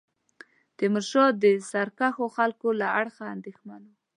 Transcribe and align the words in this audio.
تیمورشاه 0.77 1.29
د 1.43 1.45
سرکښو 1.71 2.25
خلکو 2.37 2.67
له 2.81 2.87
اړخه 2.99 3.23
اندېښمن 3.35 3.81
وو. 3.85 3.93